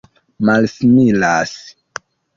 malsimilas 0.45 1.53